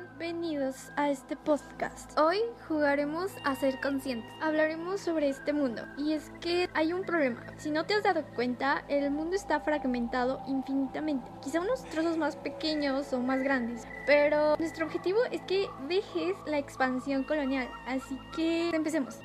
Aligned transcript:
Bienvenidos 0.00 0.90
a 0.96 1.10
este 1.10 1.36
podcast. 1.36 2.18
Hoy 2.18 2.38
jugaremos 2.68 3.32
a 3.44 3.54
ser 3.54 3.80
conscientes. 3.80 4.30
Hablaremos 4.40 5.00
sobre 5.00 5.28
este 5.28 5.52
mundo. 5.52 5.82
Y 5.98 6.12
es 6.12 6.30
que 6.40 6.70
hay 6.72 6.94
un 6.94 7.02
problema. 7.02 7.44
Si 7.58 7.70
no 7.70 7.84
te 7.84 7.94
has 7.94 8.02
dado 8.02 8.24
cuenta, 8.34 8.82
el 8.88 9.10
mundo 9.10 9.36
está 9.36 9.60
fragmentado 9.60 10.40
infinitamente. 10.46 11.30
Quizá 11.42 11.60
unos 11.60 11.84
trozos 11.84 12.16
más 12.16 12.36
pequeños 12.36 13.12
o 13.12 13.20
más 13.20 13.42
grandes. 13.42 13.86
Pero 14.06 14.56
nuestro 14.56 14.86
objetivo 14.86 15.18
es 15.30 15.42
que 15.42 15.68
dejes 15.88 16.34
la 16.46 16.58
expansión 16.58 17.24
colonial. 17.24 17.68
Así 17.86 18.18
que 18.34 18.70
empecemos. 18.70 19.18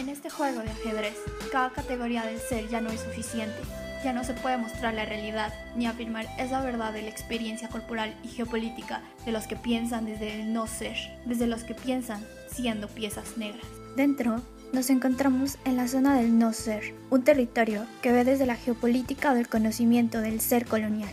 En 0.00 0.08
este 0.08 0.30
juego 0.30 0.62
de 0.62 0.70
ajedrez, 0.70 1.14
cada 1.52 1.68
categoría 1.68 2.24
del 2.24 2.40
ser 2.40 2.70
ya 2.70 2.80
no 2.80 2.88
es 2.88 3.02
suficiente. 3.02 3.58
Ya 4.02 4.14
no 4.14 4.24
se 4.24 4.32
puede 4.32 4.56
mostrar 4.56 4.94
la 4.94 5.04
realidad 5.04 5.52
ni 5.76 5.86
afirmar 5.86 6.26
esa 6.38 6.62
verdad 6.62 6.94
de 6.94 7.02
la 7.02 7.10
experiencia 7.10 7.68
corporal 7.68 8.16
y 8.24 8.28
geopolítica 8.28 9.02
de 9.26 9.32
los 9.32 9.46
que 9.46 9.56
piensan 9.56 10.06
desde 10.06 10.40
el 10.40 10.54
no 10.54 10.66
ser, 10.66 10.96
desde 11.26 11.46
los 11.46 11.64
que 11.64 11.74
piensan 11.74 12.24
siendo 12.50 12.88
piezas 12.88 13.36
negras. 13.36 13.66
Dentro 13.94 14.40
nos 14.72 14.88
encontramos 14.88 15.58
en 15.66 15.76
la 15.76 15.86
zona 15.86 16.16
del 16.16 16.38
no 16.38 16.54
ser, 16.54 16.94
un 17.10 17.22
territorio 17.22 17.84
que 18.00 18.10
ve 18.10 18.24
desde 18.24 18.46
la 18.46 18.56
geopolítica 18.56 19.34
del 19.34 19.48
conocimiento 19.48 20.22
del 20.22 20.40
ser 20.40 20.64
colonial. 20.64 21.12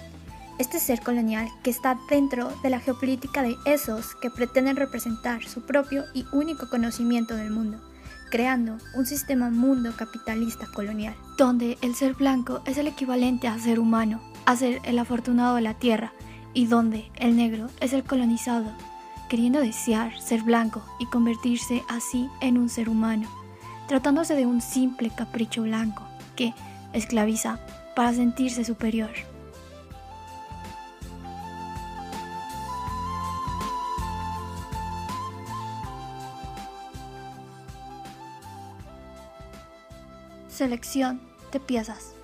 Este 0.60 0.80
ser 0.80 1.02
colonial 1.02 1.50
que 1.62 1.72
está 1.72 2.00
dentro 2.10 2.54
de 2.64 2.70
la 2.70 2.80
geopolítica 2.80 3.44
de 3.44 3.58
esos 3.66 4.16
que 4.16 4.30
pretenden 4.30 4.78
representar 4.78 5.44
su 5.44 5.66
propio 5.66 6.06
y 6.14 6.26
único 6.32 6.70
conocimiento 6.70 7.36
del 7.36 7.52
mundo 7.52 7.82
creando 8.30 8.78
un 8.94 9.06
sistema 9.06 9.50
mundo 9.50 9.94
capitalista 9.96 10.68
colonial, 10.74 11.16
donde 11.38 11.78
el 11.82 11.96
ser 11.96 12.14
blanco 12.14 12.62
es 12.66 12.78
el 12.78 12.88
equivalente 12.88 13.48
a 13.48 13.60
ser 13.60 13.80
humano, 13.80 14.22
a 14.46 14.56
ser 14.56 14.82
el 14.84 15.00
afortunado 15.00 15.56
de 15.56 15.62
la 15.62 15.74
tierra, 15.74 16.14
y 16.54 16.66
donde 16.66 17.12
el 17.16 17.36
negro 17.36 17.68
es 17.80 17.94
el 17.94 18.04
colonizado, 18.04 18.72
queriendo 19.30 19.60
desear 19.60 20.20
ser 20.20 20.42
blanco 20.44 20.84
y 21.00 21.06
convertirse 21.06 21.84
así 21.90 22.30
en 22.42 22.58
un 22.58 22.70
ser 22.70 22.90
humano, 22.90 23.28
tratándose 23.88 24.36
de 24.36 24.46
un 24.46 24.62
simple 24.62 25.12
capricho 25.16 25.64
blanco 25.64 26.04
que 26.36 26.54
esclaviza 26.94 27.60
para 27.96 28.14
sentirse 28.14 28.64
superior. 28.64 29.12
Selección 40.58 41.22
de 41.52 41.60
piezas, 41.60 42.16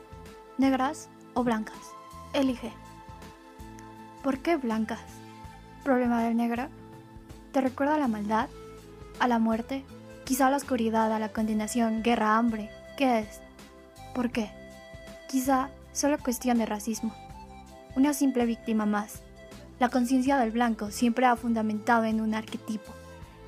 negras 0.57 1.07
o 1.35 1.43
blancas. 1.43 1.77
Elige. 2.33 2.73
¿Por 4.23 4.39
qué 4.39 4.55
blancas? 4.55 5.03
¿Problema 5.83 6.23
del 6.23 6.35
negro? 6.35 6.67
¿Te 7.51 7.61
recuerda 7.61 7.93
a 7.93 7.99
la 7.99 8.07
maldad? 8.07 8.49
¿A 9.19 9.27
la 9.27 9.37
muerte? 9.37 9.85
Quizá 10.25 10.47
a 10.47 10.49
la 10.49 10.57
oscuridad, 10.57 11.13
a 11.13 11.19
la 11.19 11.29
condenación, 11.29 12.01
guerra, 12.01 12.35
hambre. 12.35 12.71
¿Qué 12.97 13.19
es? 13.19 13.39
¿Por 14.15 14.31
qué? 14.31 14.49
Quizá 15.29 15.69
solo 15.91 16.17
cuestión 16.17 16.57
de 16.57 16.65
racismo. 16.65 17.13
Una 17.95 18.15
simple 18.15 18.47
víctima 18.47 18.87
más. 18.87 19.21
La 19.79 19.89
conciencia 19.89 20.39
del 20.39 20.49
blanco 20.49 20.89
siempre 20.89 21.27
ha 21.27 21.35
fundamentado 21.35 22.05
en 22.05 22.19
un 22.19 22.33
arquetipo 22.33 22.93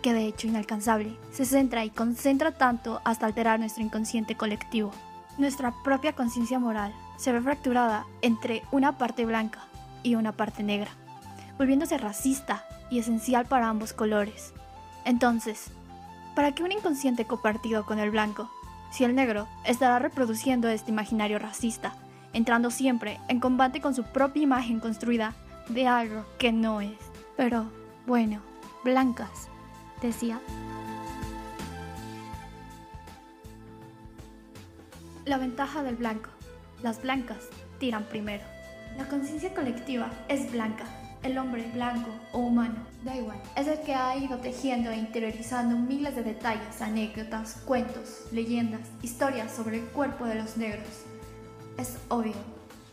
que 0.06 0.14
de 0.14 0.28
hecho 0.28 0.46
inalcanzable, 0.46 1.18
se 1.32 1.46
centra 1.46 1.84
y 1.84 1.90
concentra 1.90 2.52
tanto 2.52 3.02
hasta 3.06 3.26
alterar 3.26 3.60
nuestro 3.60 3.84
inconsciente 3.84 4.36
colectivo. 4.36 4.92
Nuestra 5.40 5.74
propia 5.84 6.14
conciencia 6.14 6.60
moral 6.60 6.94
se 7.18 7.32
ve 7.32 7.42
fracturada 7.42 8.06
entre 8.22 8.62
una 8.72 9.00
parte 9.00 9.26
blanca 9.26 9.62
y 10.04 10.14
una 10.14 10.32
parte 10.32 10.62
negra, 10.62 10.92
volviéndose 11.58 11.98
racista 11.98 12.64
y 12.92 13.00
esencial 13.00 13.48
para 13.48 13.68
ambos 13.68 13.94
colores. 13.94 14.54
Entonces, 15.06 15.72
¿para 16.36 16.52
qué 16.52 16.62
un 16.62 16.74
inconsciente 16.74 17.26
compartido 17.26 17.84
con 17.88 17.98
el 17.98 18.12
blanco? 18.12 18.48
Si 18.92 19.06
el 19.06 19.16
negro 19.16 19.48
estará 19.66 19.98
reproduciendo 19.98 20.70
este 20.70 20.92
imaginario 20.92 21.40
racista, 21.40 21.96
entrando 22.32 22.70
siempre 22.70 23.20
en 23.28 23.40
combate 23.40 23.82
con 23.82 23.96
su 23.96 24.04
propia 24.04 24.44
imagen 24.44 24.80
construida 24.80 25.34
de 25.68 25.88
algo 25.88 26.26
que 26.38 26.52
no 26.52 26.80
es. 26.80 27.00
Pero, 27.36 27.66
bueno, 28.06 28.40
blancas 28.84 29.50
decía. 30.02 30.40
La 35.26 35.38
ventaja 35.38 35.84
del 35.84 35.96
blanco. 35.96 36.30
Las 36.84 37.02
blancas 37.02 37.50
tiran 37.80 38.04
primero. 38.04 38.44
La 38.98 39.08
conciencia 39.08 39.54
colectiva 39.54 40.12
es 40.28 40.52
blanca. 40.52 40.86
El 41.24 41.40
hombre 41.40 41.70
blanco 41.74 42.12
o 42.34 42.40
humano, 42.40 42.76
da 43.04 43.16
igual, 43.16 43.42
es 43.56 43.66
el 43.66 43.82
que 43.82 43.96
ha 43.96 44.16
ido 44.16 44.38
tejiendo 44.38 44.92
e 44.92 44.98
interiorizando 44.98 45.76
miles 45.76 46.16
de 46.16 46.22
detalles, 46.22 46.84
anécdotas, 46.84 47.64
cuentos, 47.66 48.28
leyendas, 48.32 48.82
historias 49.02 49.52
sobre 49.52 49.80
el 49.80 49.86
cuerpo 49.86 50.26
de 50.26 50.36
los 50.36 50.56
negros. 50.56 50.88
Es 51.80 51.98
obvio, 52.10 52.36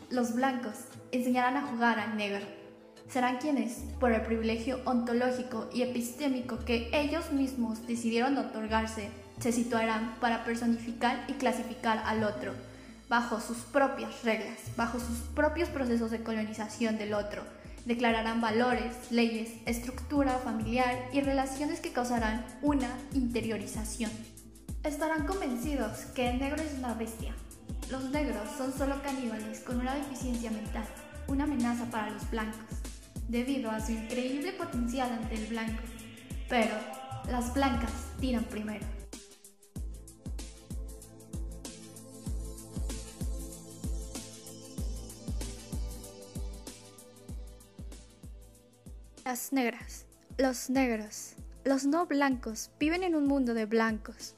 los 0.09 0.33
blancos 0.33 0.85
enseñarán 1.11 1.57
a 1.57 1.67
jugar 1.67 1.99
al 1.99 2.17
negro 2.17 2.62
serán 3.09 3.37
quienes, 3.37 3.83
por 3.99 4.11
el 4.11 4.21
privilegio 4.21 4.79
ontológico 4.85 5.69
y 5.73 5.83
epistémico 5.83 6.59
que 6.65 6.89
ellos 6.93 7.31
mismos 7.31 7.85
decidieron 7.85 8.37
otorgarse, 8.37 9.09
se 9.39 9.51
situarán 9.51 10.15
para 10.19 10.43
personificar 10.43 11.25
y 11.27 11.33
clasificar 11.33 12.01
al 12.05 12.23
otro, 12.23 12.53
bajo 13.09 13.39
sus 13.39 13.57
propias 13.57 14.23
reglas, 14.23 14.57
bajo 14.75 14.99
sus 14.99 15.17
propios 15.35 15.69
procesos 15.69 16.11
de 16.11 16.23
colonización 16.23 16.97
del 16.97 17.13
otro. 17.13 17.43
Declararán 17.85 18.39
valores, 18.39 19.11
leyes, 19.11 19.51
estructura 19.65 20.39
familiar 20.39 21.09
y 21.11 21.19
relaciones 21.19 21.81
que 21.81 21.91
causarán 21.91 22.45
una 22.61 22.89
interiorización. 23.13 24.11
Estarán 24.83 25.25
convencidos 25.25 26.05
que 26.15 26.29
el 26.29 26.39
negro 26.39 26.61
es 26.61 26.77
una 26.77 26.93
bestia. 26.93 27.33
Los 27.91 28.09
negros 28.11 28.49
son 28.57 28.73
solo 28.73 29.01
caníbales 29.03 29.59
con 29.59 29.79
una 29.81 29.95
deficiencia 29.95 30.49
mental, 30.49 30.85
una 31.27 31.43
amenaza 31.43 31.85
para 31.91 32.09
los 32.09 32.29
blancos 32.31 32.83
debido 33.27 33.69
a 33.71 33.79
su 33.79 33.91
increíble 33.91 34.53
potencial 34.53 35.11
ante 35.11 35.35
el 35.35 35.47
blanco. 35.47 35.81
Pero 36.49 36.75
las 37.29 37.53
blancas 37.53 37.91
tiran 38.19 38.43
primero. 38.45 38.85
Las 49.25 49.53
negras, 49.53 50.05
los 50.37 50.69
negros, 50.69 51.35
los 51.63 51.85
no 51.85 52.05
blancos 52.05 52.71
viven 52.77 53.03
en 53.03 53.15
un 53.15 53.25
mundo 53.25 53.53
de 53.53 53.65
blancos, 53.65 54.35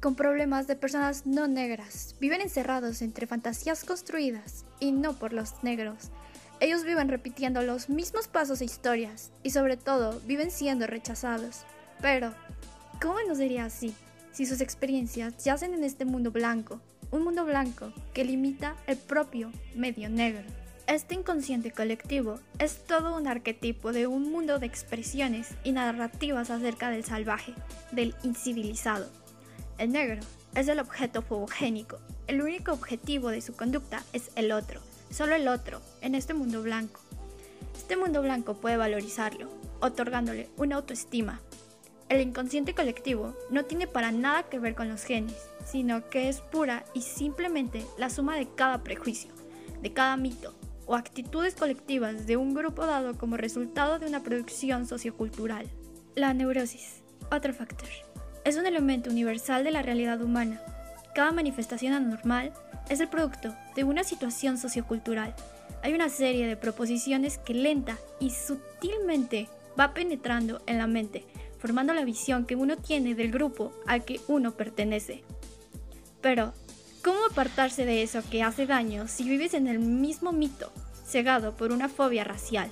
con 0.00 0.16
problemas 0.16 0.66
de 0.66 0.74
personas 0.74 1.26
no 1.26 1.48
negras, 1.48 2.16
viven 2.18 2.40
encerrados 2.40 3.02
entre 3.02 3.26
fantasías 3.26 3.84
construidas 3.84 4.64
y 4.80 4.92
no 4.92 5.18
por 5.18 5.32
los 5.32 5.62
negros, 5.62 6.10
ellos 6.60 6.84
viven 6.84 7.08
repitiendo 7.08 7.62
los 7.62 7.88
mismos 7.88 8.28
pasos 8.28 8.60
e 8.60 8.64
historias 8.64 9.30
y 9.42 9.50
sobre 9.50 9.76
todo 9.76 10.20
viven 10.26 10.50
siendo 10.50 10.86
rechazados. 10.86 11.62
Pero, 12.00 12.32
¿cómo 13.02 13.16
nos 13.26 13.38
diría 13.38 13.64
así 13.64 13.94
si 14.32 14.46
sus 14.46 14.60
experiencias 14.60 15.42
yacen 15.44 15.74
en 15.74 15.84
este 15.84 16.04
mundo 16.04 16.30
blanco? 16.30 16.80
Un 17.10 17.24
mundo 17.24 17.44
blanco 17.44 17.92
que 18.12 18.24
limita 18.24 18.76
el 18.86 18.96
propio 18.96 19.52
medio 19.74 20.08
negro. 20.08 20.44
Este 20.86 21.14
inconsciente 21.14 21.70
colectivo 21.70 22.38
es 22.58 22.84
todo 22.84 23.16
un 23.16 23.26
arquetipo 23.26 23.92
de 23.92 24.06
un 24.06 24.30
mundo 24.30 24.58
de 24.58 24.66
expresiones 24.66 25.48
y 25.64 25.72
narrativas 25.72 26.50
acerca 26.50 26.90
del 26.90 27.04
salvaje, 27.04 27.54
del 27.90 28.14
incivilizado. 28.22 29.08
El 29.78 29.92
negro 29.92 30.20
es 30.54 30.68
el 30.68 30.78
objeto 30.78 31.22
fogogénico. 31.22 31.98
El 32.26 32.42
único 32.42 32.72
objetivo 32.72 33.30
de 33.30 33.40
su 33.40 33.54
conducta 33.54 34.02
es 34.12 34.30
el 34.36 34.52
otro 34.52 34.80
solo 35.14 35.36
el 35.36 35.46
otro, 35.46 35.80
en 36.00 36.16
este 36.16 36.34
mundo 36.34 36.60
blanco. 36.62 37.00
Este 37.76 37.96
mundo 37.96 38.20
blanco 38.20 38.54
puede 38.54 38.76
valorizarlo, 38.76 39.48
otorgándole 39.80 40.50
una 40.56 40.74
autoestima. 40.76 41.40
El 42.08 42.20
inconsciente 42.20 42.74
colectivo 42.74 43.32
no 43.48 43.64
tiene 43.64 43.86
para 43.86 44.10
nada 44.10 44.42
que 44.44 44.58
ver 44.58 44.74
con 44.74 44.88
los 44.88 45.04
genes, 45.04 45.36
sino 45.64 46.10
que 46.10 46.28
es 46.28 46.40
pura 46.40 46.84
y 46.94 47.02
simplemente 47.02 47.86
la 47.96 48.10
suma 48.10 48.36
de 48.36 48.48
cada 48.56 48.82
prejuicio, 48.82 49.30
de 49.82 49.92
cada 49.92 50.16
mito 50.16 50.52
o 50.86 50.96
actitudes 50.96 51.54
colectivas 51.54 52.26
de 52.26 52.36
un 52.36 52.52
grupo 52.52 52.84
dado 52.84 53.16
como 53.16 53.36
resultado 53.36 54.00
de 54.00 54.06
una 54.06 54.24
producción 54.24 54.86
sociocultural. 54.86 55.70
La 56.16 56.34
neurosis, 56.34 57.02
otro 57.30 57.54
factor, 57.54 57.88
es 58.44 58.56
un 58.56 58.66
elemento 58.66 59.10
universal 59.10 59.62
de 59.62 59.70
la 59.70 59.82
realidad 59.82 60.20
humana. 60.20 60.60
Cada 61.14 61.32
manifestación 61.32 61.92
anormal 61.92 62.52
es 62.88 63.00
el 63.00 63.08
producto 63.08 63.54
de 63.74 63.84
una 63.84 64.04
situación 64.04 64.58
sociocultural. 64.58 65.34
Hay 65.82 65.94
una 65.94 66.08
serie 66.08 66.46
de 66.46 66.56
proposiciones 66.56 67.38
que 67.38 67.54
lenta 67.54 67.96
y 68.20 68.30
sutilmente 68.30 69.48
va 69.78 69.94
penetrando 69.94 70.62
en 70.66 70.78
la 70.78 70.86
mente, 70.86 71.24
formando 71.58 71.94
la 71.94 72.04
visión 72.04 72.46
que 72.46 72.56
uno 72.56 72.76
tiene 72.76 73.14
del 73.14 73.30
grupo 73.30 73.72
al 73.86 74.04
que 74.04 74.20
uno 74.28 74.52
pertenece. 74.52 75.22
Pero, 76.20 76.52
¿Cómo 77.04 77.18
apartarse 77.26 77.84
de 77.84 78.02
eso 78.02 78.22
que 78.30 78.42
hace 78.42 78.64
daño 78.64 79.08
si 79.08 79.28
vives 79.28 79.52
en 79.52 79.68
el 79.68 79.78
mismo 79.78 80.32
mito, 80.32 80.72
cegado 81.06 81.54
por 81.54 81.70
una 81.70 81.90
fobia 81.90 82.24
racial? 82.24 82.70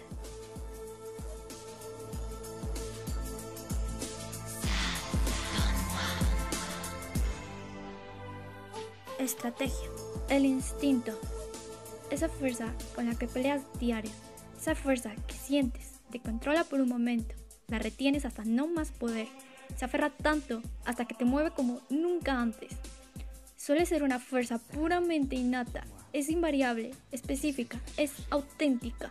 Estrategia. 9.22 9.88
El 10.28 10.44
instinto. 10.44 11.12
Esa 12.10 12.28
fuerza 12.28 12.74
con 12.96 13.06
la 13.06 13.14
que 13.14 13.28
peleas 13.28 13.62
diario. 13.78 14.10
Esa 14.60 14.74
fuerza 14.74 15.12
que 15.28 15.34
sientes, 15.34 15.92
te 16.10 16.19
controla 16.19 16.64
por 16.64 16.80
un 16.80 16.88
momento, 16.88 17.36
la 17.69 17.78
retienes 17.78 18.24
hasta 18.24 18.44
no 18.44 18.66
más 18.66 18.90
poder. 18.90 19.28
Se 19.76 19.84
aferra 19.84 20.10
tanto 20.10 20.60
hasta 20.84 21.04
que 21.04 21.14
te 21.14 21.24
mueve 21.24 21.52
como 21.52 21.80
nunca 21.88 22.40
antes. 22.40 22.72
Suele 23.56 23.86
ser 23.86 24.02
una 24.02 24.19
fuerza 24.19 24.58
puramente 24.58 25.36
innata, 25.36 25.84
es 26.12 26.28
invariable, 26.28 26.90
específica, 27.12 27.80
es 27.96 28.12
auténtica. 28.30 29.08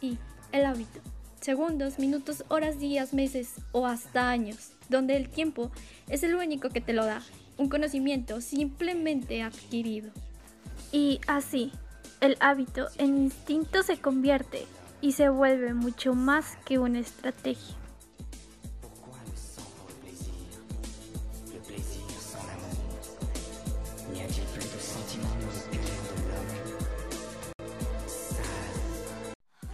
Y 0.00 0.18
el 0.52 0.66
hábito. 0.66 1.00
Segundos, 1.40 1.98
minutos, 1.98 2.44
horas, 2.46 2.78
días, 2.78 3.12
meses 3.12 3.54
o 3.72 3.86
hasta 3.86 4.30
años, 4.30 4.70
donde 4.88 5.16
el 5.16 5.28
tiempo 5.28 5.72
es 6.08 6.22
el 6.22 6.36
único 6.36 6.68
que 6.68 6.80
te 6.80 6.92
lo 6.92 7.04
da, 7.04 7.22
un 7.58 7.68
conocimiento 7.68 8.40
simplemente 8.40 9.42
adquirido. 9.42 10.10
Y 10.92 11.20
así, 11.26 11.72
el 12.20 12.36
hábito 12.40 12.88
en 12.96 13.18
instinto 13.18 13.82
se 13.82 13.98
convierte 13.98 14.66
y 15.00 15.12
se 15.12 15.28
vuelve 15.28 15.74
mucho 15.74 16.14
más 16.14 16.56
que 16.64 16.78
una 16.78 17.00
estrategia. 17.00 17.76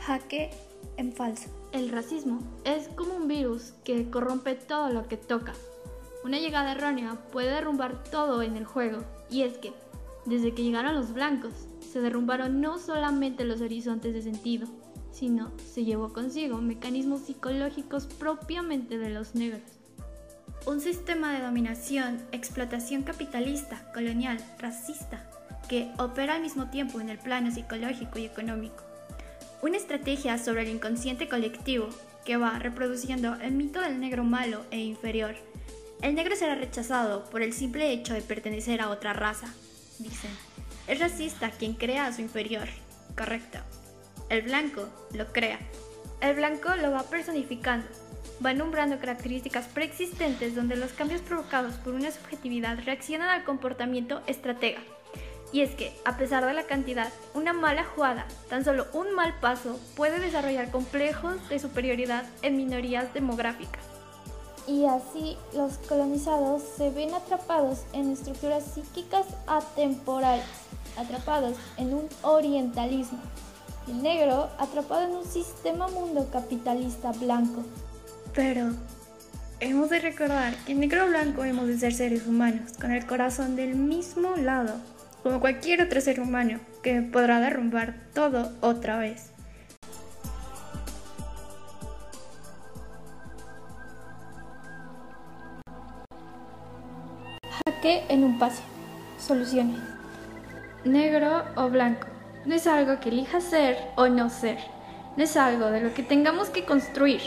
Jaque 0.00 0.50
en 0.98 1.12
falso. 1.12 1.48
El 1.72 1.90
racismo 1.90 2.40
es 2.64 2.88
como 2.88 3.14
un 3.14 3.26
virus 3.26 3.72
que 3.84 4.10
corrompe 4.10 4.54
todo 4.54 4.90
lo 4.90 5.08
que 5.08 5.16
toca. 5.16 5.54
Una 6.24 6.38
llegada 6.38 6.72
errónea 6.72 7.18
puede 7.32 7.50
derrumbar 7.50 8.02
todo 8.04 8.40
en 8.42 8.56
el 8.56 8.64
juego. 8.64 9.04
Y 9.28 9.42
es 9.42 9.58
que, 9.58 9.74
desde 10.24 10.54
que 10.54 10.62
llegaron 10.62 10.94
los 10.94 11.12
blancos, 11.12 11.52
se 11.80 12.00
derrumbaron 12.00 12.62
no 12.62 12.78
solamente 12.78 13.44
los 13.44 13.60
horizontes 13.60 14.14
de 14.14 14.22
sentido, 14.22 14.66
sino 15.12 15.52
se 15.58 15.84
llevó 15.84 16.14
consigo 16.14 16.62
mecanismos 16.62 17.20
psicológicos 17.20 18.06
propiamente 18.06 18.96
de 18.96 19.10
los 19.10 19.34
negros. 19.34 19.60
Un 20.66 20.80
sistema 20.80 21.34
de 21.34 21.42
dominación, 21.42 22.22
explotación 22.32 23.02
capitalista, 23.02 23.92
colonial, 23.92 24.38
racista, 24.58 25.30
que 25.68 25.92
opera 25.98 26.36
al 26.36 26.42
mismo 26.42 26.70
tiempo 26.70 27.00
en 27.00 27.10
el 27.10 27.18
plano 27.18 27.50
psicológico 27.50 28.18
y 28.18 28.24
económico. 28.24 28.82
Una 29.60 29.76
estrategia 29.76 30.38
sobre 30.38 30.62
el 30.62 30.70
inconsciente 30.70 31.28
colectivo 31.28 31.90
que 32.24 32.38
va 32.38 32.58
reproduciendo 32.58 33.34
el 33.34 33.52
mito 33.52 33.82
del 33.82 34.00
negro 34.00 34.24
malo 34.24 34.62
e 34.70 34.78
inferior. 34.78 35.34
El 36.04 36.14
negro 36.16 36.36
será 36.36 36.54
rechazado 36.54 37.24
por 37.30 37.40
el 37.40 37.54
simple 37.54 37.90
hecho 37.90 38.12
de 38.12 38.20
pertenecer 38.20 38.82
a 38.82 38.90
otra 38.90 39.14
raza, 39.14 39.46
dicen. 39.98 40.30
Es 40.86 41.00
racista 41.00 41.50
quien 41.50 41.72
crea 41.72 42.04
a 42.04 42.12
su 42.12 42.20
inferior. 42.20 42.68
Correcto. 43.16 43.60
El 44.28 44.42
blanco 44.42 44.86
lo 45.14 45.32
crea. 45.32 45.58
El 46.20 46.36
blanco 46.36 46.76
lo 46.76 46.90
va 46.90 47.04
personificando, 47.04 47.86
va 48.44 48.52
nombrando 48.52 48.98
características 48.98 49.66
preexistentes 49.68 50.54
donde 50.54 50.76
los 50.76 50.92
cambios 50.92 51.22
provocados 51.22 51.76
por 51.76 51.94
una 51.94 52.10
subjetividad 52.10 52.84
reaccionan 52.84 53.30
al 53.30 53.44
comportamiento 53.44 54.20
estratega. 54.26 54.82
Y 55.52 55.62
es 55.62 55.70
que, 55.70 55.90
a 56.04 56.18
pesar 56.18 56.44
de 56.44 56.52
la 56.52 56.64
cantidad, 56.64 57.10
una 57.32 57.54
mala 57.54 57.82
jugada, 57.82 58.26
tan 58.50 58.62
solo 58.62 58.88
un 58.92 59.14
mal 59.14 59.40
paso, 59.40 59.80
puede 59.96 60.20
desarrollar 60.20 60.70
complejos 60.70 61.48
de 61.48 61.58
superioridad 61.58 62.26
en 62.42 62.58
minorías 62.58 63.14
demográficas. 63.14 63.93
Y 64.66 64.86
así 64.86 65.36
los 65.54 65.74
colonizados 65.88 66.62
se 66.76 66.90
ven 66.90 67.12
atrapados 67.14 67.80
en 67.92 68.10
estructuras 68.10 68.64
psíquicas 68.64 69.26
atemporales, 69.46 70.44
atrapados 70.96 71.56
en 71.76 71.94
un 71.94 72.08
orientalismo 72.22 73.20
el 73.88 74.02
negro 74.02 74.48
atrapado 74.58 75.02
en 75.02 75.16
un 75.16 75.24
sistema 75.24 75.88
mundo 75.88 76.28
capitalista 76.32 77.12
blanco. 77.12 77.64
Pero 78.34 78.70
hemos 79.60 79.90
de 79.90 80.00
recordar 80.00 80.54
que 80.64 80.74
negro 80.74 81.04
o 81.04 81.08
blanco 81.08 81.44
hemos 81.44 81.66
de 81.66 81.78
ser 81.78 81.94
seres 81.94 82.26
humanos, 82.26 82.72
con 82.80 82.92
el 82.92 83.06
corazón 83.06 83.56
del 83.56 83.74
mismo 83.74 84.36
lado, 84.36 84.74
como 85.22 85.40
cualquier 85.40 85.82
otro 85.82 86.00
ser 86.00 86.20
humano 86.20 86.60
que 86.82 87.02
podrá 87.02 87.40
derrumbar 87.40 87.94
todo 88.14 88.52
otra 88.60 88.98
vez. 88.98 89.33
En 97.86 98.24
un 98.24 98.38
paso. 98.38 98.62
Soluciones. 99.18 99.78
Negro 100.86 101.44
o 101.54 101.68
blanco. 101.68 102.06
No 102.46 102.54
es 102.54 102.66
algo 102.66 102.98
que 102.98 103.10
elija 103.10 103.42
ser 103.42 103.76
o 103.96 104.08
no 104.08 104.30
ser. 104.30 104.56
No 105.18 105.24
es 105.24 105.36
algo 105.36 105.66
de 105.66 105.82
lo 105.82 105.92
que 105.92 106.02
tengamos 106.02 106.48
que 106.48 106.64
construir. 106.64 107.20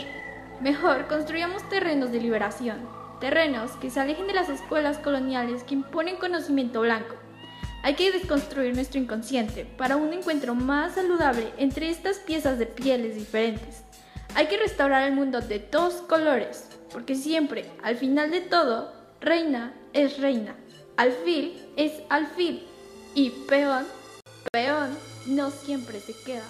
Mejor 0.60 1.06
construyamos 1.06 1.68
terrenos 1.68 2.10
de 2.10 2.18
liberación. 2.18 2.78
Terrenos 3.20 3.70
que 3.76 3.88
se 3.88 4.00
alejen 4.00 4.26
de 4.26 4.34
las 4.34 4.48
escuelas 4.48 4.98
coloniales 4.98 5.62
que 5.62 5.74
imponen 5.74 6.16
conocimiento 6.16 6.80
blanco. 6.80 7.14
Hay 7.84 7.94
que 7.94 8.10
desconstruir 8.10 8.74
nuestro 8.74 8.98
inconsciente 8.98 9.64
para 9.64 9.96
un 9.96 10.12
encuentro 10.12 10.56
más 10.56 10.96
saludable 10.96 11.52
entre 11.58 11.88
estas 11.88 12.18
piezas 12.18 12.58
de 12.58 12.66
pieles 12.66 13.14
diferentes. 13.14 13.84
Hay 14.34 14.48
que 14.48 14.58
restaurar 14.58 15.04
el 15.04 15.14
mundo 15.14 15.40
de 15.40 15.60
dos 15.70 15.94
colores, 16.08 16.68
porque 16.92 17.14
siempre, 17.14 17.70
al 17.84 17.94
final 17.94 18.32
de 18.32 18.40
todo, 18.40 18.97
reina 19.20 19.74
es 19.92 20.18
reina, 20.18 20.56
alfil 20.96 21.54
es 21.76 21.92
alfil. 22.08 22.66
Y 23.14 23.30
peón 23.30 23.86
Peón 24.52 24.96
no 25.26 25.50
siempre 25.50 26.00
se 26.00 26.14
queda 26.24 26.44